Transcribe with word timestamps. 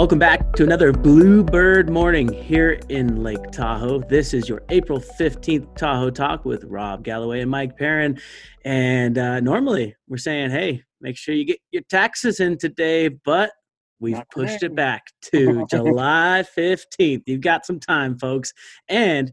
Welcome 0.00 0.18
back 0.18 0.54
to 0.54 0.62
another 0.62 0.92
Bluebird 0.92 1.90
morning 1.90 2.32
here 2.32 2.80
in 2.88 3.22
Lake 3.22 3.50
Tahoe. 3.52 3.98
This 3.98 4.32
is 4.32 4.48
your 4.48 4.62
April 4.70 4.98
15th 4.98 5.76
Tahoe 5.76 6.08
Talk 6.08 6.46
with 6.46 6.64
Rob 6.64 7.04
Galloway 7.04 7.42
and 7.42 7.50
Mike 7.50 7.76
Perrin. 7.76 8.18
And 8.64 9.18
uh, 9.18 9.40
normally 9.40 9.94
we're 10.08 10.16
saying, 10.16 10.52
hey, 10.52 10.84
make 11.02 11.18
sure 11.18 11.34
you 11.34 11.44
get 11.44 11.58
your 11.70 11.82
taxes 11.90 12.40
in 12.40 12.56
today, 12.56 13.08
but 13.08 13.52
we've 14.00 14.14
Not 14.14 14.30
pushed 14.30 14.60
today. 14.60 14.72
it 14.72 14.74
back 14.74 15.02
to 15.32 15.66
July 15.70 16.46
15th. 16.56 17.24
You've 17.26 17.42
got 17.42 17.66
some 17.66 17.78
time, 17.78 18.18
folks. 18.18 18.54
And 18.88 19.30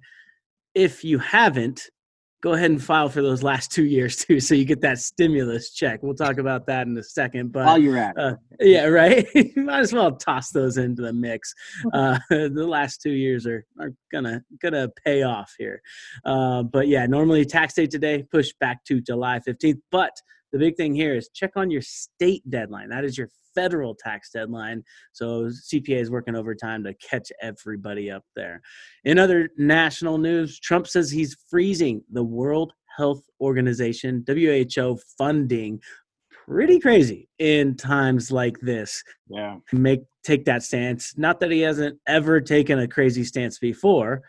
if 0.75 1.01
you 1.01 1.17
haven't, 1.19 1.89
go 2.41 2.53
ahead 2.53 2.69
and 2.69 2.83
file 2.83 3.09
for 3.09 3.21
those 3.21 3.41
last 3.41 3.71
two 3.71 3.85
years 3.85 4.15
too, 4.17 4.39
so 4.39 4.55
you 4.55 4.65
get 4.65 4.81
that 4.81 4.99
stimulus 4.99 5.71
check. 5.73 6.01
We'll 6.03 6.15
talk 6.15 6.37
about 6.37 6.67
that 6.67 6.87
in 6.87 6.97
a 6.97 7.03
second. 7.03 7.51
But 7.51 7.65
while 7.65 7.77
you're 7.77 7.97
at, 7.97 8.17
uh, 8.17 8.35
yeah, 8.59 8.85
right. 8.85 9.27
you 9.35 9.51
might 9.55 9.79
as 9.79 9.93
well 9.93 10.15
toss 10.15 10.51
those 10.51 10.77
into 10.77 11.01
the 11.01 11.13
mix. 11.13 11.53
Uh, 11.93 12.19
the 12.29 12.67
last 12.67 13.01
two 13.01 13.11
years 13.11 13.47
are 13.47 13.65
are 13.79 13.93
gonna 14.11 14.43
gonna 14.61 14.89
pay 15.03 15.23
off 15.23 15.53
here. 15.57 15.81
Uh, 16.25 16.63
but 16.63 16.87
yeah, 16.87 17.05
normally 17.05 17.45
tax 17.45 17.73
day 17.73 17.87
today 17.87 18.23
pushed 18.23 18.57
back 18.59 18.83
to 18.85 19.01
July 19.01 19.39
15th. 19.39 19.81
But 19.91 20.11
the 20.57 20.65
big 20.65 20.75
thing 20.75 20.95
here 20.95 21.15
is 21.15 21.29
check 21.33 21.51
on 21.55 21.69
your 21.69 21.81
state 21.81 22.41
deadline. 22.49 22.89
That 22.89 23.03
is 23.05 23.17
your 23.17 23.29
federal 23.53 23.95
tax 23.95 24.31
deadline. 24.31 24.83
So 25.13 25.45
CPA 25.45 26.01
is 26.01 26.11
working 26.11 26.35
overtime 26.35 26.83
to 26.83 26.93
catch 26.95 27.31
everybody 27.41 28.09
up 28.09 28.23
there. 28.35 28.61
In 29.03 29.19
other 29.19 29.49
national 29.57 30.17
news, 30.17 30.59
Trump 30.59 30.87
says 30.87 31.11
he's 31.11 31.37
freezing 31.49 32.03
the 32.11 32.23
World 32.23 32.73
Health 32.97 33.21
Organization, 33.39 34.23
WHO 34.27 34.99
funding. 35.17 35.79
Pretty 36.47 36.79
crazy 36.79 37.27
in 37.39 37.75
times 37.75 38.31
like 38.31 38.57
this. 38.61 39.03
Yeah. 39.29 39.57
Make 39.73 40.01
take 40.23 40.45
that 40.45 40.63
stance. 40.63 41.17
Not 41.17 41.39
that 41.39 41.51
he 41.51 41.61
hasn't 41.61 41.99
ever 42.07 42.41
taken 42.41 42.79
a 42.79 42.87
crazy 42.87 43.23
stance 43.23 43.59
before, 43.59 44.21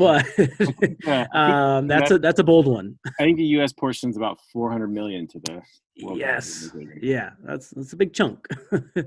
but 0.00 0.26
um, 1.36 1.86
that's 1.86 2.10
a 2.10 2.18
that's 2.18 2.40
a 2.40 2.44
bold 2.44 2.66
one. 2.66 2.98
I 3.06 3.24
think 3.24 3.36
the 3.36 3.44
U.S. 3.58 3.72
portion 3.72 4.08
is 4.08 4.16
about 4.16 4.38
400 4.52 4.88
million 4.88 5.28
to 5.28 5.40
the. 5.40 5.62
World 6.02 6.18
yes, 6.18 6.70
yeah, 7.02 7.32
that's 7.44 7.68
that's 7.70 7.92
a 7.92 7.96
big 7.96 8.14
chunk. 8.14 8.48
uh, 8.72 9.02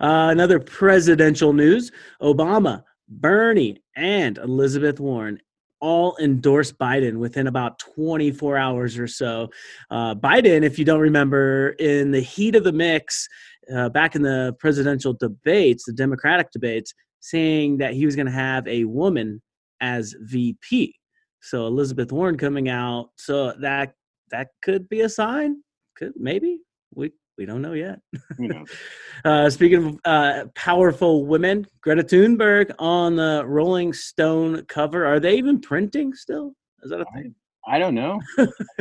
another 0.00 0.58
presidential 0.58 1.52
news: 1.52 1.92
Obama, 2.22 2.84
Bernie, 3.06 3.82
and 3.96 4.38
Elizabeth 4.38 4.98
Warren 4.98 5.38
all 5.80 6.16
endorsed 6.18 6.78
Biden 6.78 7.18
within 7.18 7.48
about 7.48 7.78
24 7.78 8.56
hours 8.56 8.98
or 8.98 9.06
so. 9.06 9.48
Uh, 9.90 10.14
Biden, 10.14 10.64
if 10.64 10.78
you 10.78 10.86
don't 10.86 11.00
remember, 11.00 11.70
in 11.78 12.10
the 12.10 12.20
heat 12.20 12.56
of 12.56 12.64
the 12.64 12.72
mix, 12.72 13.28
uh, 13.72 13.90
back 13.90 14.16
in 14.16 14.22
the 14.22 14.56
presidential 14.58 15.12
debates, 15.12 15.84
the 15.84 15.92
Democratic 15.92 16.50
debates, 16.50 16.94
saying 17.20 17.76
that 17.76 17.92
he 17.92 18.06
was 18.06 18.16
going 18.16 18.26
to 18.26 18.32
have 18.32 18.66
a 18.66 18.84
woman 18.84 19.42
as 19.80 20.14
VP. 20.20 20.94
So 21.40 21.66
Elizabeth 21.66 22.12
Warren 22.12 22.36
coming 22.36 22.68
out, 22.68 23.10
so 23.16 23.52
that 23.60 23.94
that 24.30 24.48
could 24.62 24.88
be 24.88 25.02
a 25.02 25.08
sign. 25.08 25.62
Could 25.96 26.12
maybe 26.16 26.60
we 26.94 27.12
we 27.36 27.46
don't 27.46 27.62
know 27.62 27.72
yet. 27.72 28.00
uh, 29.24 29.48
speaking 29.48 29.84
of 29.86 29.98
uh, 30.04 30.44
powerful 30.54 31.24
women, 31.24 31.66
Greta 31.80 32.02
Thunberg 32.02 32.74
on 32.78 33.16
the 33.16 33.44
Rolling 33.46 33.92
Stone 33.92 34.64
cover. 34.66 35.06
Are 35.06 35.20
they 35.20 35.36
even 35.36 35.60
printing 35.60 36.12
still? 36.14 36.54
Is 36.82 36.90
that 36.90 37.00
a 37.00 37.06
thing? 37.14 37.34
I 37.68 37.78
don't 37.78 37.94
know. 37.94 38.20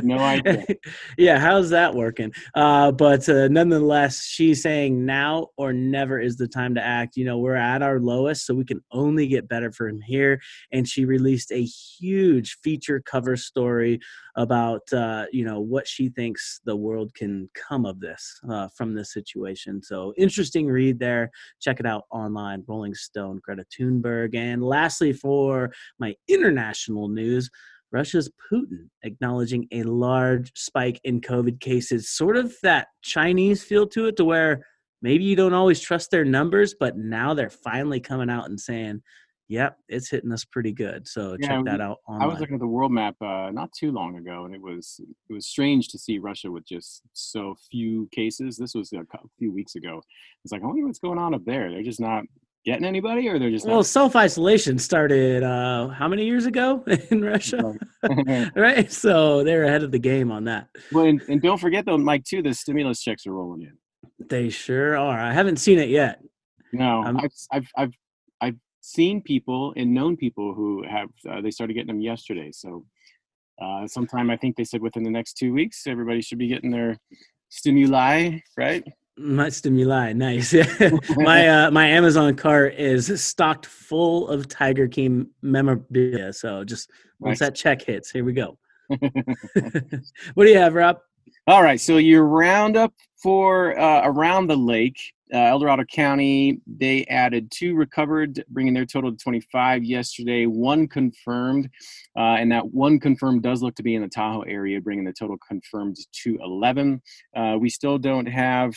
No 0.01 0.17
idea. 0.19 0.65
yeah, 1.17 1.39
how's 1.39 1.69
that 1.71 1.93
working? 1.93 2.31
Uh, 2.55 2.91
but 2.91 3.27
uh, 3.27 3.47
nonetheless, 3.49 4.23
she's 4.23 4.61
saying 4.61 5.05
now 5.05 5.47
or 5.57 5.73
never 5.73 6.19
is 6.19 6.37
the 6.37 6.47
time 6.47 6.73
to 6.75 6.81
act. 6.81 7.17
You 7.17 7.25
know, 7.25 7.37
we're 7.37 7.55
at 7.55 7.81
our 7.81 7.99
lowest, 7.99 8.45
so 8.45 8.53
we 8.53 8.63
can 8.63 8.81
only 8.91 9.27
get 9.27 9.49
better 9.49 9.71
from 9.71 9.99
here. 10.01 10.39
And 10.71 10.87
she 10.87 11.05
released 11.05 11.51
a 11.51 11.63
huge 11.63 12.57
feature 12.63 13.01
cover 13.05 13.35
story 13.35 13.99
about 14.37 14.81
uh, 14.93 15.25
you 15.31 15.43
know 15.43 15.59
what 15.59 15.87
she 15.87 16.09
thinks 16.09 16.61
the 16.63 16.75
world 16.75 17.13
can 17.15 17.49
come 17.55 17.85
of 17.85 17.99
this 17.99 18.39
uh, 18.49 18.67
from 18.75 18.93
this 18.93 19.11
situation. 19.11 19.81
So 19.81 20.13
interesting 20.17 20.67
read 20.67 20.99
there. 20.99 21.31
Check 21.59 21.79
it 21.79 21.85
out 21.85 22.03
online. 22.11 22.63
Rolling 22.67 22.93
Stone, 22.93 23.41
Greta 23.43 23.65
Thunberg, 23.77 24.35
and 24.35 24.63
lastly 24.63 25.11
for 25.11 25.71
my 25.99 26.15
international 26.27 27.09
news. 27.09 27.49
Russia's 27.91 28.29
Putin 28.51 28.89
acknowledging 29.03 29.67
a 29.71 29.83
large 29.83 30.51
spike 30.55 30.99
in 31.03 31.21
COVID 31.21 31.59
cases, 31.59 32.09
sort 32.09 32.37
of 32.37 32.53
that 32.63 32.87
Chinese 33.01 33.63
feel 33.63 33.87
to 33.87 34.07
it, 34.07 34.17
to 34.17 34.25
where 34.25 34.65
maybe 35.01 35.23
you 35.23 35.35
don't 35.35 35.53
always 35.53 35.79
trust 35.79 36.11
their 36.11 36.25
numbers, 36.25 36.75
but 36.77 36.97
now 36.97 37.33
they're 37.33 37.49
finally 37.49 37.99
coming 37.99 38.29
out 38.29 38.49
and 38.49 38.59
saying, 38.59 39.01
"Yep, 39.47 39.77
it's 39.87 40.09
hitting 40.09 40.31
us 40.31 40.43
pretty 40.43 40.73
good." 40.73 41.07
So 41.07 41.37
yeah, 41.39 41.47
check 41.47 41.65
that 41.65 41.81
out. 41.81 41.99
Online. 42.07 42.23
I 42.23 42.31
was 42.31 42.39
looking 42.39 42.55
at 42.55 42.59
the 42.59 42.67
world 42.67 42.91
map 42.91 43.15
uh, 43.21 43.51
not 43.51 43.71
too 43.71 43.91
long 43.91 44.17
ago, 44.17 44.45
and 44.45 44.53
it 44.53 44.61
was 44.61 44.99
it 45.29 45.33
was 45.33 45.47
strange 45.47 45.87
to 45.89 45.97
see 45.97 46.19
Russia 46.19 46.51
with 46.51 46.65
just 46.67 47.03
so 47.13 47.55
few 47.71 48.09
cases. 48.11 48.57
This 48.57 48.75
was 48.75 48.91
a 48.91 49.05
few 49.39 49.53
weeks 49.53 49.75
ago. 49.75 50.01
It's 50.43 50.51
like, 50.51 50.61
I 50.61 50.65
wonder 50.65 50.85
what's 50.85 50.99
going 50.99 51.19
on 51.19 51.33
up 51.33 51.45
there. 51.45 51.71
They're 51.71 51.83
just 51.83 52.01
not 52.01 52.25
getting 52.67 52.85
anybody, 52.85 53.29
or 53.29 53.39
they're 53.39 53.49
just 53.49 53.65
well, 53.65 53.81
self 53.81 54.15
isolation 54.15 54.77
started 54.77 55.41
uh, 55.41 55.87
how 55.87 56.07
many 56.07 56.25
years 56.25 56.45
ago 56.45 56.83
in 57.09 57.23
Russia, 57.23 57.73
right? 58.55 58.91
So 58.91 59.43
they're 59.43 59.63
ahead 59.63 59.83
of 59.83 59.91
the 59.91 59.99
game 59.99 60.31
on 60.31 60.43
that. 60.43 60.67
Well, 60.91 61.05
and, 61.05 61.21
and 61.29 61.41
don't 61.41 61.59
forget 61.59 61.85
though, 61.85 61.97
Mike, 61.97 62.25
too, 62.25 62.43
the 62.43 62.53
stimulus 62.53 63.01
checks 63.01 63.25
are 63.25 63.31
rolling 63.31 63.63
in. 63.63 63.77
They 64.27 64.49
sure 64.49 64.97
are. 64.97 65.17
I 65.17 65.31
haven't 65.31 65.57
seen 65.57 65.79
it 65.79 65.89
yet. 65.89 66.21
No, 66.73 67.03
um, 67.03 67.17
I've, 67.17 67.31
I've 67.51 67.67
I've 67.77 67.93
I've 68.41 68.55
seen 68.81 69.21
people 69.21 69.73
and 69.77 69.93
known 69.93 70.17
people 70.17 70.53
who 70.53 70.83
have 70.87 71.09
uh, 71.27 71.39
they 71.39 71.51
started 71.51 71.73
getting 71.73 71.87
them 71.87 72.01
yesterday. 72.01 72.51
So 72.51 72.85
uh, 73.61 73.87
sometime 73.87 74.29
I 74.29 74.35
think 74.35 74.57
they 74.57 74.65
said 74.65 74.81
within 74.81 75.03
the 75.03 75.09
next 75.09 75.35
two 75.35 75.53
weeks, 75.53 75.87
everybody 75.87 76.21
should 76.21 76.37
be 76.37 76.47
getting 76.47 76.71
their 76.71 76.97
stimuli, 77.47 78.39
right? 78.57 78.83
My 79.17 79.49
stimuli, 79.49 80.13
nice. 80.13 80.53
my 81.17 81.47
uh, 81.47 81.71
my 81.71 81.87
Amazon 81.87 82.35
cart 82.35 82.75
is 82.75 83.23
stocked 83.23 83.65
full 83.65 84.27
of 84.27 84.47
Tiger 84.47 84.87
King 84.87 85.27
memorabilia. 85.41 86.31
So 86.33 86.63
just 86.63 86.91
once 87.19 87.39
nice. 87.41 87.49
that 87.49 87.55
check 87.55 87.81
hits, 87.81 88.11
here 88.11 88.23
we 88.23 88.33
go. 88.33 88.57
what 88.89 90.45
do 90.45 90.49
you 90.49 90.57
have, 90.57 90.75
Rob? 90.75 90.99
All 91.47 91.63
right, 91.63 91.79
so 91.79 91.97
your 91.97 92.25
roundup 92.25 92.93
for 93.15 93.79
uh, 93.79 94.01
around 94.03 94.47
the 94.47 94.55
lake, 94.55 94.99
uh, 95.33 95.37
El 95.37 95.59
Dorado 95.59 95.83
County, 95.85 96.61
they 96.67 97.05
added 97.05 97.49
two 97.49 97.73
recovered, 97.75 98.43
bringing 98.49 98.73
their 98.73 98.85
total 98.85 99.11
to 99.11 99.17
25 99.17 99.83
yesterday. 99.83 100.45
One 100.45 100.87
confirmed, 100.87 101.69
uh, 102.17 102.35
and 102.37 102.51
that 102.51 102.65
one 102.73 102.99
confirmed 102.99 103.43
does 103.43 103.63
look 103.63 103.75
to 103.75 103.83
be 103.83 103.95
in 103.95 104.01
the 104.01 104.09
Tahoe 104.09 104.41
area, 104.41 104.79
bringing 104.79 105.05
the 105.05 105.13
total 105.13 105.37
confirmed 105.47 105.95
to 106.23 106.37
11. 106.43 107.01
Uh, 107.35 107.57
we 107.59 107.69
still 107.69 107.97
don't 107.97 108.27
have 108.27 108.75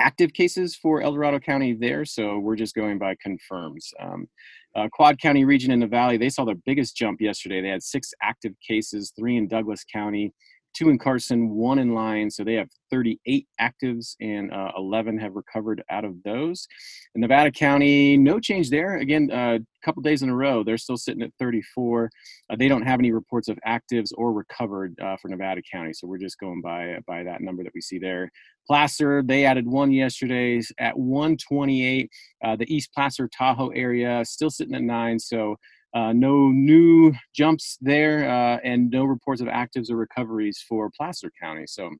active 0.00 0.32
cases 0.32 0.74
for 0.74 1.02
El 1.02 1.12
Dorado 1.12 1.38
County 1.38 1.74
there, 1.74 2.04
so 2.04 2.38
we're 2.38 2.56
just 2.56 2.74
going 2.74 2.98
by 2.98 3.14
confirms. 3.22 3.92
Um, 4.00 4.26
uh, 4.74 4.88
Quad 4.92 5.20
County 5.20 5.44
region 5.44 5.70
in 5.70 5.80
the 5.80 5.86
valley, 5.86 6.16
they 6.16 6.30
saw 6.30 6.44
their 6.44 6.56
biggest 6.66 6.96
jump 6.96 7.20
yesterday. 7.20 7.60
They 7.60 7.68
had 7.68 7.82
six 7.82 8.12
active 8.22 8.54
cases, 8.66 9.12
three 9.18 9.36
in 9.36 9.46
Douglas 9.46 9.84
County, 9.92 10.32
two 10.74 10.88
in 10.88 10.98
Carson, 10.98 11.50
one 11.50 11.78
in 11.78 11.94
Lyons. 11.94 12.36
So 12.36 12.44
they 12.44 12.54
have 12.54 12.68
38 12.90 13.46
actives 13.60 14.14
and 14.20 14.52
uh, 14.52 14.72
11 14.76 15.18
have 15.18 15.34
recovered 15.34 15.82
out 15.90 16.04
of 16.04 16.22
those. 16.22 16.66
In 17.14 17.20
Nevada 17.20 17.50
County, 17.50 18.16
no 18.16 18.38
change 18.38 18.70
there. 18.70 18.98
Again, 18.98 19.30
a 19.32 19.56
uh, 19.56 19.58
couple 19.84 20.02
days 20.02 20.22
in 20.22 20.28
a 20.28 20.34
row, 20.34 20.62
they're 20.62 20.78
still 20.78 20.96
sitting 20.96 21.22
at 21.22 21.32
34. 21.38 22.10
Uh, 22.48 22.56
they 22.56 22.68
don't 22.68 22.86
have 22.86 23.00
any 23.00 23.12
reports 23.12 23.48
of 23.48 23.58
actives 23.66 24.12
or 24.16 24.32
recovered 24.32 24.94
uh, 25.00 25.16
for 25.16 25.28
Nevada 25.28 25.62
County. 25.70 25.92
So 25.92 26.06
we're 26.06 26.18
just 26.18 26.38
going 26.38 26.60
by, 26.60 26.98
by 27.06 27.22
that 27.24 27.40
number 27.40 27.64
that 27.64 27.74
we 27.74 27.80
see 27.80 27.98
there. 27.98 28.30
Placer, 28.70 29.20
they 29.24 29.44
added 29.44 29.66
one 29.66 29.90
yesterday 29.90 30.62
at 30.78 30.96
128. 30.96 32.08
Uh, 32.44 32.54
the 32.54 32.72
East 32.72 32.94
Placer 32.94 33.28
Tahoe 33.36 33.70
area 33.70 34.24
still 34.24 34.48
sitting 34.48 34.76
at 34.76 34.82
nine. 34.82 35.18
So 35.18 35.56
uh, 35.92 36.12
no 36.12 36.50
new 36.50 37.12
jumps 37.34 37.78
there, 37.80 38.30
uh, 38.30 38.58
and 38.62 38.88
no 38.88 39.02
reports 39.06 39.40
of 39.40 39.48
actives 39.48 39.90
or 39.90 39.96
recoveries 39.96 40.64
for 40.68 40.88
Placer 40.96 41.32
County. 41.42 41.64
So 41.66 41.90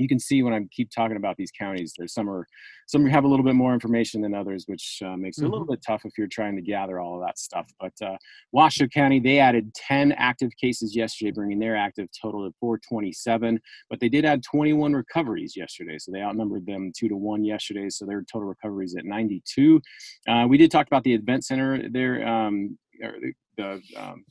you 0.00 0.08
can 0.08 0.18
see 0.18 0.42
when 0.42 0.54
I 0.54 0.60
keep 0.70 0.90
talking 0.90 1.16
about 1.16 1.36
these 1.36 1.50
counties, 1.50 1.92
there's 1.96 2.14
some 2.14 2.28
are 2.28 2.46
some 2.86 3.06
have 3.06 3.24
a 3.24 3.28
little 3.28 3.44
bit 3.44 3.54
more 3.54 3.74
information 3.74 4.20
than 4.20 4.34
others, 4.34 4.64
which 4.66 5.00
uh, 5.04 5.16
makes 5.16 5.38
it 5.38 5.42
mm-hmm. 5.42 5.46
a 5.46 5.50
little 5.50 5.64
mm-hmm. 5.66 5.74
bit 5.74 5.84
tough 5.86 6.02
if 6.04 6.16
you're 6.18 6.26
trying 6.26 6.56
to 6.56 6.62
gather 6.62 6.98
all 6.98 7.14
of 7.14 7.26
that 7.26 7.38
stuff. 7.38 7.70
But 7.78 7.92
uh, 8.02 8.16
Washoe 8.52 8.88
County, 8.88 9.20
they 9.20 9.38
added 9.38 9.72
10 9.74 10.12
active 10.12 10.50
cases 10.60 10.96
yesterday, 10.96 11.30
bringing 11.30 11.60
their 11.60 11.76
active 11.76 12.08
total 12.20 12.48
to 12.48 12.54
427. 12.58 13.60
But 13.88 14.00
they 14.00 14.08
did 14.08 14.24
add 14.24 14.42
21 14.42 14.92
recoveries 14.94 15.56
yesterday, 15.56 15.98
so 15.98 16.10
they 16.10 16.22
outnumbered 16.22 16.66
them 16.66 16.90
two 16.96 17.08
to 17.08 17.16
one 17.16 17.44
yesterday. 17.44 17.90
So 17.90 18.06
their 18.06 18.24
total 18.30 18.48
recoveries 18.48 18.96
at 18.96 19.04
92. 19.04 19.80
Uh, 20.28 20.46
we 20.48 20.58
did 20.58 20.70
talk 20.70 20.86
about 20.86 21.04
the 21.04 21.14
event 21.14 21.44
center 21.44 21.88
there. 21.90 22.26
Um, 22.26 22.76
the, 22.98 23.32
the 23.56 23.80
um, 23.96 24.24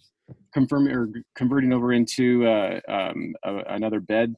confirming 0.54 0.94
or 0.94 1.10
converting 1.36 1.74
over 1.74 1.94
into 1.94 2.48
uh, 2.48 2.80
um, 2.88 3.34
a, 3.44 3.58
another 3.70 4.00
bed 4.00 4.36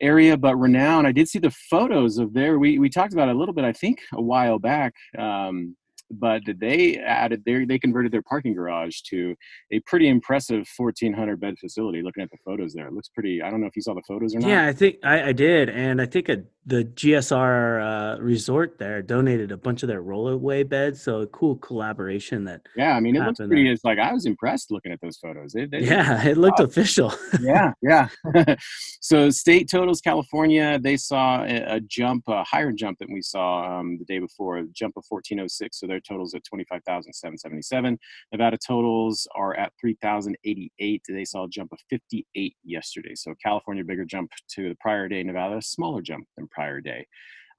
area. 0.00 0.36
But 0.36 0.56
Renown, 0.56 1.06
I 1.06 1.12
did 1.12 1.28
see 1.28 1.38
the 1.38 1.50
photos 1.70 2.18
of 2.18 2.32
there. 2.32 2.58
We 2.58 2.78
we 2.78 2.88
talked 2.88 3.12
about 3.12 3.28
it 3.28 3.36
a 3.36 3.38
little 3.38 3.54
bit, 3.54 3.64
I 3.64 3.72
think, 3.72 4.00
a 4.12 4.22
while 4.22 4.58
back. 4.58 4.94
Um, 5.18 5.76
but 6.10 6.42
they 6.58 6.96
added 6.96 7.42
their 7.44 7.66
they 7.66 7.78
converted 7.78 8.12
their 8.12 8.22
parking 8.22 8.54
garage 8.54 9.00
to 9.02 9.34
a 9.72 9.80
pretty 9.80 10.08
impressive 10.08 10.66
1400 10.76 11.40
bed 11.40 11.54
facility 11.58 12.02
looking 12.02 12.22
at 12.22 12.30
the 12.30 12.38
photos 12.44 12.72
there 12.72 12.86
it 12.86 12.92
looks 12.92 13.08
pretty 13.08 13.42
i 13.42 13.50
don't 13.50 13.60
know 13.60 13.66
if 13.66 13.76
you 13.76 13.82
saw 13.82 13.94
the 13.94 14.02
photos 14.08 14.34
or 14.34 14.40
not 14.40 14.48
yeah 14.48 14.66
i 14.66 14.72
think 14.72 14.96
i, 15.04 15.24
I 15.24 15.32
did 15.32 15.68
and 15.68 16.00
i 16.00 16.06
think 16.06 16.28
a, 16.28 16.42
the 16.68 16.84
gsr 16.84 17.82
uh, 17.82 18.22
resort 18.22 18.78
there 18.78 19.02
donated 19.02 19.52
a 19.52 19.56
bunch 19.56 19.82
of 19.82 19.88
their 19.88 20.02
rollaway 20.02 20.68
beds 20.68 21.02
so 21.02 21.22
a 21.22 21.26
cool 21.28 21.56
collaboration 21.56 22.44
that 22.44 22.60
yeah 22.76 22.94
i 22.94 23.00
mean 23.00 23.16
it 23.16 23.20
looks 23.20 23.38
pretty 23.38 23.68
it's 23.68 23.84
like 23.84 23.98
i 23.98 24.12
was 24.12 24.26
impressed 24.26 24.70
looking 24.70 24.92
at 24.92 25.00
those 25.00 25.16
photos 25.16 25.52
they, 25.52 25.66
they 25.66 25.80
yeah 25.80 26.24
it 26.26 26.36
looked 26.36 26.60
official 26.60 27.12
yeah 27.40 27.72
yeah 27.82 28.08
so 29.00 29.30
state 29.30 29.68
totals 29.70 30.00
california 30.00 30.78
they 30.78 30.96
saw 30.96 31.42
a, 31.42 31.76
a 31.76 31.80
jump 31.80 32.24
a 32.28 32.44
higher 32.44 32.72
jump 32.72 32.98
than 32.98 33.12
we 33.12 33.22
saw 33.22 33.78
um, 33.78 33.98
the 33.98 34.04
day 34.04 34.18
before 34.18 34.58
a 34.58 34.66
jump 34.68 34.96
of 34.96 35.04
1406 35.08 35.78
so 35.78 35.86
their 35.86 36.00
totals 36.00 36.34
at 36.34 36.44
25,777. 36.44 37.98
Nevada 38.32 38.58
totals 38.58 39.26
are 39.34 39.54
at 39.54 39.72
3,088. 39.80 41.02
They 41.08 41.24
saw 41.24 41.44
a 41.44 41.48
jump 41.48 41.72
of 41.72 41.78
58 41.90 42.56
yesterday. 42.64 43.14
So 43.14 43.34
California, 43.42 43.84
bigger 43.84 44.04
jump 44.04 44.30
to 44.54 44.68
the 44.68 44.76
prior 44.80 45.08
day. 45.08 45.22
Nevada, 45.22 45.60
smaller 45.62 46.02
jump 46.02 46.26
than 46.36 46.48
prior 46.58 46.80
day. 46.80 47.06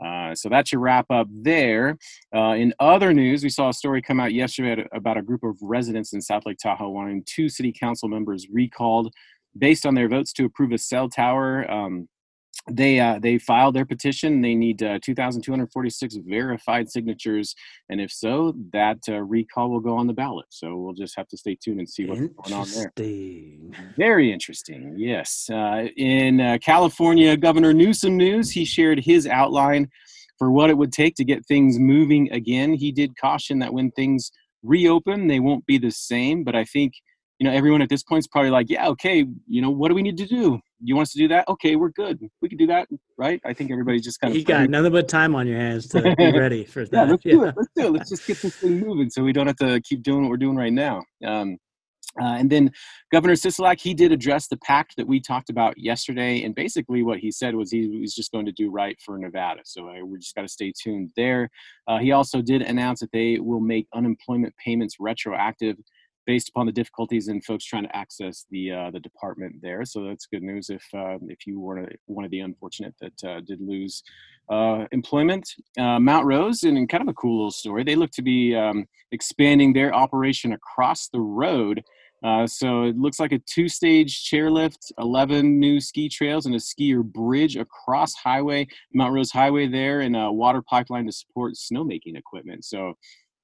Uh, 0.03 0.33
so 0.33 0.49
that's 0.49 0.71
your 0.71 0.81
wrap 0.81 1.05
up 1.11 1.27
there. 1.29 1.97
Uh, 2.35 2.55
in 2.63 2.73
other 2.79 3.13
news, 3.13 3.43
we 3.43 3.49
saw 3.49 3.69
a 3.69 3.73
story 3.73 4.01
come 4.01 4.19
out 4.19 4.33
yesterday 4.33 4.85
about 4.93 5.17
a 5.17 5.21
group 5.21 5.43
of 5.43 5.57
residents 5.61 6.13
in 6.13 6.21
South 6.21 6.45
Lake 6.45 6.57
Tahoe 6.57 6.89
wanting 6.89 7.23
two 7.25 7.49
city 7.49 7.73
council 7.77 8.07
members 8.07 8.47
recalled 8.51 9.13
based 9.57 9.85
on 9.85 9.95
their 9.95 10.07
votes 10.07 10.31
to 10.33 10.45
approve 10.45 10.71
a 10.71 10.77
cell 10.77 11.09
tower. 11.09 11.69
Um, 11.69 12.07
they 12.67 12.99
uh, 12.99 13.19
they 13.19 13.37
filed 13.37 13.75
their 13.75 13.85
petition. 13.85 14.41
They 14.41 14.55
need 14.55 14.83
uh, 14.83 14.99
2,246 15.01 16.15
verified 16.27 16.89
signatures, 16.89 17.55
and 17.89 17.99
if 18.01 18.11
so, 18.11 18.53
that 18.73 18.99
uh, 19.07 19.21
recall 19.21 19.69
will 19.69 19.79
go 19.79 19.95
on 19.95 20.07
the 20.07 20.13
ballot. 20.13 20.45
So 20.49 20.75
we'll 20.75 20.93
just 20.93 21.15
have 21.17 21.27
to 21.29 21.37
stay 21.37 21.55
tuned 21.55 21.79
and 21.79 21.89
see 21.89 22.05
what's 22.05 22.21
going 22.21 22.53
on 22.53 22.67
there. 22.71 22.91
Very 23.97 24.31
interesting. 24.31 24.93
Yes, 24.97 25.49
uh, 25.51 25.87
in 25.97 26.41
uh, 26.41 26.57
California, 26.61 27.35
Governor 27.37 27.73
Newsom 27.73 28.17
news, 28.17 28.51
he 28.51 28.65
shared 28.65 28.99
his 28.99 29.25
outline 29.25 29.89
for 30.37 30.51
what 30.51 30.69
it 30.69 30.77
would 30.77 30.93
take 30.93 31.15
to 31.15 31.25
get 31.25 31.45
things 31.45 31.79
moving 31.79 32.31
again. 32.31 32.73
He 32.73 32.91
did 32.91 33.17
caution 33.17 33.59
that 33.59 33.73
when 33.73 33.91
things 33.91 34.31
reopen, 34.63 35.27
they 35.27 35.39
won't 35.39 35.65
be 35.65 35.77
the 35.77 35.91
same. 35.91 36.43
But 36.43 36.55
I 36.55 36.65
think 36.65 36.93
you 37.39 37.47
know 37.47 37.53
everyone 37.53 37.81
at 37.81 37.89
this 37.89 38.03
point 38.03 38.19
is 38.19 38.27
probably 38.27 38.51
like, 38.51 38.69
yeah, 38.69 38.87
okay, 38.89 39.25
you 39.47 39.61
know, 39.61 39.71
what 39.71 39.89
do 39.89 39.95
we 39.95 40.03
need 40.03 40.17
to 40.17 40.27
do? 40.27 40.59
You 40.81 40.95
want 40.95 41.07
us 41.07 41.11
to 41.13 41.17
do 41.17 41.27
that? 41.29 41.47
Okay, 41.47 41.75
we're 41.75 41.89
good. 41.89 42.19
We 42.41 42.49
can 42.49 42.57
do 42.57 42.67
that, 42.67 42.87
right? 43.17 43.41
I 43.45 43.53
think 43.53 43.71
everybody's 43.71 44.03
just 44.03 44.19
kind 44.19 44.31
of. 44.31 44.37
You 44.37 44.45
got 44.45 44.69
nothing 44.69 44.91
but 44.91 45.07
time 45.07 45.35
on 45.35 45.47
your 45.47 45.59
hands 45.59 45.87
to 45.89 46.15
be 46.15 46.31
ready 46.37 46.63
for 46.63 46.85
that. 46.85 46.93
yeah, 46.93 47.03
let's 47.03 47.25
yeah. 47.25 47.31
do 47.33 47.43
it. 47.43 47.55
Let's 47.57 47.69
do 47.75 47.87
it. 47.87 47.91
Let's 47.91 48.09
just 48.09 48.27
get 48.27 48.41
this 48.41 48.55
thing 48.55 48.79
moving, 48.79 49.09
so 49.09 49.23
we 49.23 49.33
don't 49.33 49.47
have 49.47 49.57
to 49.57 49.81
keep 49.81 50.03
doing 50.03 50.21
what 50.21 50.29
we're 50.29 50.37
doing 50.37 50.55
right 50.55 50.73
now. 50.73 51.01
Um, 51.25 51.57
uh, 52.19 52.35
and 52.35 52.49
then 52.49 52.71
Governor 53.11 53.33
Sisolak, 53.33 53.79
he 53.79 53.93
did 53.93 54.11
address 54.11 54.47
the 54.47 54.57
pact 54.57 54.95
that 54.97 55.07
we 55.07 55.19
talked 55.19 55.49
about 55.49 55.77
yesterday. 55.77 56.43
And 56.43 56.55
basically, 56.55 57.03
what 57.03 57.19
he 57.19 57.31
said 57.31 57.55
was 57.55 57.71
he 57.71 57.99
was 57.99 58.15
just 58.15 58.31
going 58.31 58.45
to 58.45 58.51
do 58.51 58.71
right 58.71 58.97
for 59.05 59.17
Nevada. 59.17 59.61
So 59.63 59.87
uh, 59.87 60.05
we 60.05 60.17
just 60.17 60.35
got 60.35 60.41
to 60.41 60.47
stay 60.47 60.73
tuned 60.81 61.11
there. 61.15 61.49
Uh, 61.87 61.99
he 61.99 62.11
also 62.11 62.41
did 62.41 62.61
announce 62.61 63.01
that 63.01 63.11
they 63.11 63.39
will 63.39 63.59
make 63.59 63.87
unemployment 63.93 64.53
payments 64.63 64.95
retroactive 64.99 65.77
based 66.29 66.49
upon 66.49 66.67
the 66.67 66.71
difficulties 66.71 67.27
in 67.27 67.41
folks 67.41 67.65
trying 67.65 67.81
to 67.81 67.95
access 67.95 68.45
the 68.51 68.71
uh, 68.71 68.91
the 68.91 68.99
department 68.99 69.55
there. 69.63 69.83
So 69.83 70.03
that's 70.03 70.27
good 70.27 70.43
news 70.43 70.69
if 70.69 70.85
uh, 70.93 71.17
if 71.27 71.47
you 71.47 71.59
were 71.59 71.89
one 72.05 72.23
of 72.23 72.29
the 72.29 72.41
unfortunate 72.41 72.93
that 73.01 73.23
uh, 73.27 73.41
did 73.41 73.59
lose 73.59 74.03
uh, 74.47 74.85
employment. 74.91 75.49
Uh, 75.75 75.99
Mount 75.99 76.27
Rose, 76.27 76.61
and 76.61 76.87
kind 76.87 77.01
of 77.01 77.07
a 77.07 77.15
cool 77.15 77.37
little 77.37 77.49
story, 77.63 77.83
they 77.83 77.95
look 77.95 78.11
to 78.11 78.21
be 78.21 78.55
um, 78.55 78.85
expanding 79.11 79.73
their 79.73 79.91
operation 79.91 80.53
across 80.53 81.07
the 81.07 81.19
road. 81.19 81.81
Uh, 82.23 82.45
so 82.45 82.83
it 82.83 82.97
looks 82.97 83.19
like 83.19 83.31
a 83.31 83.39
two-stage 83.39 84.29
chairlift, 84.29 84.91
11 84.99 85.57
new 85.57 85.79
ski 85.79 86.09
trails, 86.09 86.45
and 86.45 86.53
a 86.53 86.59
skier 86.59 87.01
bridge 87.01 87.55
across 87.55 88.13
highway 88.13 88.67
Mount 88.93 89.13
Rose 89.13 89.31
Highway 89.31 89.67
there, 89.67 90.01
and 90.01 90.15
a 90.15 90.31
water 90.31 90.61
pipeline 90.61 91.07
to 91.07 91.11
support 91.11 91.53
snowmaking 91.55 92.17
equipment. 92.17 92.65
So 92.65 92.93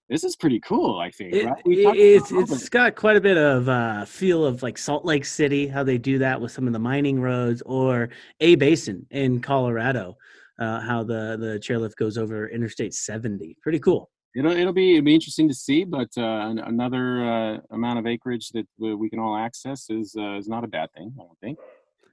this 0.10 0.24
is 0.24 0.36
pretty 0.36 0.60
cool 0.60 1.00
i 1.00 1.10
think 1.12 1.34
it, 1.34 1.46
right? 1.46 1.62
it's 1.66 2.32
it's 2.32 2.70
got 2.70 2.96
quite 2.96 3.18
a 3.18 3.22
bit 3.22 3.38
of 3.38 3.68
uh, 3.70 4.06
feel 4.06 4.46
of 4.46 4.62
like 4.64 4.78
salt 4.78 5.06
lake 5.06 5.26
city 5.26 5.68
how 5.68 5.84
they 5.84 5.98
do 5.98 6.18
that 6.18 6.40
with 6.40 6.52
some 6.52 6.68
of 6.68 6.74
the 6.74 6.80
mining 6.80 7.20
roads 7.20 7.62
or 7.66 8.10
A-Basin 8.42 9.06
in 9.12 9.42
colorado 9.42 10.16
uh, 10.60 10.80
how 10.82 11.04
the 11.04 11.38
the 11.40 11.60
chairlift 11.60 11.96
goes 11.96 12.18
over 12.18 12.50
interstate 12.50 12.94
70 12.94 13.58
pretty 13.62 13.80
cool. 13.80 14.10
It'll 14.36 14.52
it'll 14.52 14.74
be 14.74 14.96
it'll 14.96 15.06
be 15.06 15.16
interesting 15.16 15.48
to 15.48 15.54
see 15.54 15.86
but 15.86 16.10
uh, 16.18 16.54
another 16.66 17.26
uh, 17.26 17.58
amount 17.72 18.00
of 18.00 18.06
acreage 18.06 18.50
that 18.50 18.68
we 18.78 19.10
can 19.10 19.20
all 19.20 19.36
access 19.38 19.90
is 19.90 20.14
uh, 20.18 20.38
is 20.38 20.48
not 20.48 20.64
a 20.64 20.68
bad 20.68 20.92
thing 20.94 21.14
i 21.20 21.24
don't 21.24 21.40
think 21.40 21.58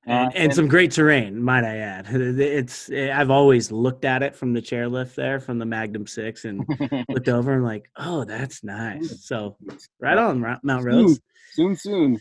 and, 0.04 0.28
uh, 0.28 0.30
and, 0.34 0.54
some 0.54 0.66
great 0.66 0.90
terrain, 0.90 1.40
might 1.40 1.64
I 1.64 1.76
add. 1.76 2.08
It's 2.12 2.90
eh, 2.90 3.12
I've 3.12 3.30
always 3.30 3.70
looked 3.70 4.04
at 4.04 4.22
it 4.22 4.34
from 4.34 4.52
the 4.52 4.60
chairlift 4.60 5.14
there, 5.14 5.38
from 5.38 5.58
the 5.58 5.64
Magnum 5.64 6.06
Six, 6.06 6.44
and 6.44 6.64
looked 7.08 7.28
over 7.28 7.54
and 7.54 7.64
like, 7.64 7.88
oh, 7.96 8.24
that's 8.24 8.64
nice. 8.64 9.24
So, 9.24 9.56
right 10.00 10.18
on 10.18 10.40
Mount 10.62 10.84
Rose. 10.84 11.20
Soon, 11.52 11.76
soon. 11.76 11.76
soon. 11.76 12.20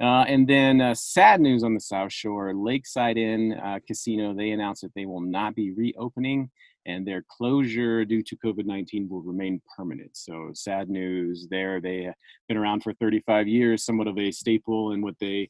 Uh, 0.00 0.24
and 0.26 0.46
then 0.46 0.80
uh, 0.80 0.94
sad 0.94 1.40
news 1.40 1.62
on 1.62 1.72
the 1.72 1.80
South 1.80 2.12
Shore, 2.12 2.52
Lakeside 2.52 3.16
Inn 3.16 3.54
uh, 3.54 3.78
Casino. 3.86 4.34
They 4.34 4.50
announced 4.50 4.82
that 4.82 4.92
they 4.94 5.06
will 5.06 5.20
not 5.20 5.54
be 5.54 5.72
reopening, 5.72 6.50
and 6.84 7.06
their 7.06 7.24
closure 7.28 8.04
due 8.04 8.22
to 8.24 8.36
COVID 8.36 8.66
nineteen 8.66 9.08
will 9.08 9.22
remain 9.22 9.62
permanent. 9.76 10.16
So 10.16 10.50
sad 10.52 10.90
news 10.90 11.46
there. 11.48 11.80
They 11.80 12.02
have 12.02 12.14
been 12.48 12.56
around 12.58 12.82
for 12.82 12.92
35 12.94 13.46
years, 13.48 13.84
somewhat 13.84 14.08
of 14.08 14.18
a 14.18 14.30
staple 14.30 14.92
in 14.92 15.00
what 15.00 15.18
they 15.20 15.48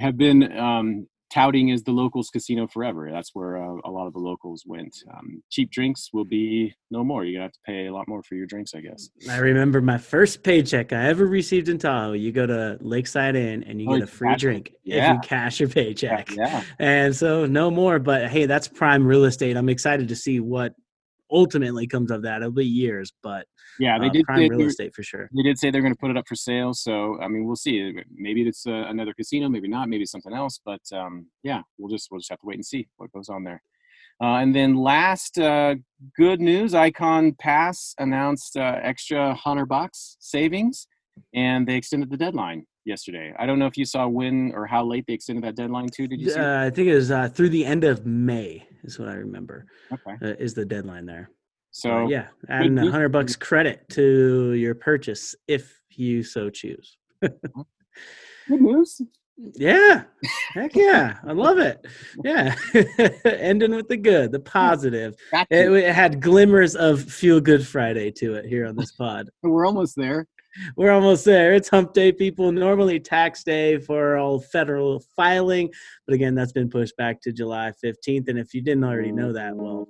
have 0.00 0.16
been 0.16 0.54
um, 0.58 1.06
touting 1.32 1.70
is 1.70 1.82
the 1.82 1.92
locals 1.92 2.30
casino 2.30 2.66
forever. 2.66 3.10
That's 3.10 3.30
where 3.34 3.56
uh, 3.56 3.76
a 3.84 3.90
lot 3.90 4.06
of 4.06 4.12
the 4.12 4.18
locals 4.18 4.64
went. 4.66 4.96
Um, 5.12 5.42
cheap 5.50 5.70
drinks 5.70 6.10
will 6.12 6.24
be 6.24 6.74
no 6.90 7.04
more. 7.04 7.24
You're 7.24 7.34
gonna 7.34 7.44
have 7.44 7.52
to 7.52 7.60
pay 7.66 7.86
a 7.86 7.92
lot 7.92 8.08
more 8.08 8.22
for 8.22 8.34
your 8.34 8.46
drinks, 8.46 8.72
I 8.74 8.80
guess. 8.80 9.08
I 9.28 9.38
remember 9.38 9.80
my 9.80 9.98
first 9.98 10.42
paycheck 10.42 10.92
I 10.92 11.06
ever 11.06 11.26
received 11.26 11.68
in 11.68 11.78
Tahoe. 11.78 12.12
You 12.12 12.32
go 12.32 12.46
to 12.46 12.78
Lakeside 12.80 13.36
Inn 13.36 13.64
and 13.64 13.80
you 13.80 13.90
oh, 13.90 13.94
get 13.94 14.02
a 14.02 14.06
free 14.06 14.34
drink 14.36 14.72
yeah. 14.84 15.10
if 15.10 15.14
you 15.14 15.28
cash 15.28 15.60
your 15.60 15.68
paycheck. 15.68 16.30
Yeah, 16.30 16.48
yeah. 16.48 16.62
And 16.78 17.14
so 17.14 17.46
no 17.46 17.70
more. 17.70 17.98
But 17.98 18.28
hey, 18.28 18.46
that's 18.46 18.68
prime 18.68 19.06
real 19.06 19.24
estate. 19.24 19.56
I'm 19.56 19.68
excited 19.68 20.08
to 20.08 20.16
see 20.16 20.40
what 20.40 20.74
ultimately 21.30 21.86
comes 21.86 22.10
of 22.10 22.22
that. 22.22 22.42
It'll 22.42 22.52
be 22.52 22.66
years, 22.66 23.12
but 23.22 23.46
yeah, 23.78 23.98
they 23.98 24.06
uh, 24.06 24.10
did 24.10 24.24
prime 24.24 24.48
real 24.48 24.68
estate 24.68 24.94
for 24.94 25.02
sure. 25.02 25.28
They 25.34 25.42
did 25.42 25.58
say 25.58 25.70
they're 25.70 25.82
going 25.82 25.94
to 25.94 25.98
put 25.98 26.10
it 26.10 26.16
up 26.16 26.26
for 26.28 26.34
sale. 26.34 26.74
So 26.74 27.18
I 27.20 27.28
mean, 27.28 27.44
we'll 27.46 27.56
see. 27.56 27.94
Maybe 28.14 28.42
it's 28.42 28.66
uh, 28.66 28.84
another 28.88 29.12
casino, 29.14 29.48
maybe 29.48 29.68
not, 29.68 29.88
maybe 29.88 30.06
something 30.06 30.32
else. 30.32 30.60
But 30.64 30.82
um, 30.92 31.26
yeah, 31.42 31.62
we'll 31.78 31.90
just 31.90 32.08
we'll 32.10 32.20
just 32.20 32.30
have 32.30 32.40
to 32.40 32.46
wait 32.46 32.56
and 32.56 32.66
see 32.66 32.88
what 32.96 33.12
goes 33.12 33.28
on 33.28 33.44
there. 33.44 33.62
Uh, 34.22 34.36
and 34.36 34.54
then 34.54 34.76
last 34.76 35.38
uh, 35.38 35.74
good 36.16 36.40
news, 36.40 36.72
Icon 36.72 37.32
Pass 37.32 37.94
announced 37.98 38.56
uh, 38.56 38.78
extra 38.82 39.34
hundred 39.34 39.66
bucks 39.66 40.16
savings, 40.20 40.86
and 41.34 41.66
they 41.66 41.74
extended 41.74 42.10
the 42.10 42.16
deadline 42.16 42.64
yesterday. 42.84 43.34
I 43.38 43.46
don't 43.46 43.58
know 43.58 43.66
if 43.66 43.76
you 43.76 43.84
saw 43.84 44.06
when 44.06 44.52
or 44.54 44.66
how 44.66 44.84
late 44.84 45.04
they 45.06 45.14
extended 45.14 45.44
that 45.44 45.56
deadline 45.56 45.88
to. 45.94 46.06
Did 46.06 46.20
you 46.20 46.30
see? 46.30 46.38
Uh, 46.38 46.64
I 46.64 46.70
think 46.70 46.88
it 46.88 46.94
was 46.94 47.10
uh, 47.10 47.28
through 47.28 47.50
the 47.50 47.64
end 47.64 47.84
of 47.84 48.06
May 48.06 48.66
is 48.82 48.98
what 48.98 49.08
I 49.08 49.14
remember. 49.14 49.66
Okay, 49.92 50.16
uh, 50.22 50.34
is 50.38 50.54
the 50.54 50.64
deadline 50.64 51.06
there? 51.06 51.30
So 51.70 52.08
yeah, 52.08 52.28
adding 52.48 52.78
a 52.78 52.90
hundred 52.90 53.10
bucks 53.10 53.34
credit 53.34 53.88
to 53.90 54.52
your 54.52 54.74
purchase 54.74 55.34
if 55.48 55.80
you 55.90 56.22
so 56.22 56.48
choose. 56.50 56.96
good 57.20 57.34
news. 58.48 59.00
Yeah, 59.56 60.04
heck 60.52 60.76
yeah, 60.76 61.18
I 61.26 61.32
love 61.32 61.58
it. 61.58 61.84
Yeah, 62.22 62.54
ending 63.24 63.74
with 63.74 63.88
the 63.88 63.96
good, 63.96 64.30
the 64.30 64.38
positive. 64.38 65.16
It, 65.50 65.72
it 65.72 65.92
had 65.92 66.20
glimmers 66.20 66.76
of 66.76 67.02
feel 67.02 67.40
good 67.40 67.66
Friday 67.66 68.12
to 68.12 68.34
it 68.34 68.46
here 68.46 68.66
on 68.66 68.76
this 68.76 68.92
pod. 68.92 69.28
We're 69.42 69.66
almost 69.66 69.96
there. 69.96 70.28
We're 70.76 70.92
almost 70.92 71.24
there. 71.24 71.54
It's 71.54 71.68
hump 71.68 71.92
day, 71.92 72.12
people. 72.12 72.52
Normally 72.52 73.00
tax 73.00 73.44
day 73.44 73.78
for 73.78 74.16
all 74.16 74.40
federal 74.40 75.00
filing, 75.16 75.70
but 76.06 76.14
again, 76.14 76.34
that's 76.34 76.52
been 76.52 76.70
pushed 76.70 76.96
back 76.96 77.20
to 77.22 77.32
July 77.32 77.72
15th. 77.82 78.28
And 78.28 78.38
if 78.38 78.54
you 78.54 78.62
didn't 78.62 78.84
already 78.84 79.12
know 79.12 79.32
that, 79.32 79.54
well, 79.54 79.86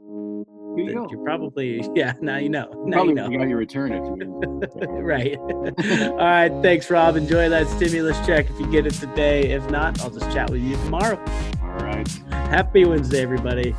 you 0.76 0.98
are 0.98 1.24
probably 1.24 1.88
yeah. 1.94 2.14
Now 2.20 2.38
you 2.38 2.48
know. 2.48 2.70
Now 2.84 2.98
probably 2.98 3.22
you 3.32 3.38
know. 3.38 3.44
your 3.44 3.58
return 3.58 3.92
if 3.92 4.04
you 4.04 4.24
right. 4.88 5.36
all 5.38 6.16
right. 6.16 6.52
Thanks, 6.62 6.90
Rob. 6.90 7.16
Enjoy 7.16 7.48
that 7.48 7.68
stimulus 7.68 8.18
check 8.26 8.50
if 8.50 8.58
you 8.58 8.66
get 8.70 8.86
it 8.86 8.94
today. 8.94 9.50
If 9.50 9.68
not, 9.70 10.00
I'll 10.00 10.10
just 10.10 10.30
chat 10.32 10.50
with 10.50 10.62
you 10.62 10.76
tomorrow. 10.76 11.18
All 11.62 11.84
right. 11.84 12.08
Happy 12.30 12.84
Wednesday, 12.84 13.22
everybody. 13.22 13.74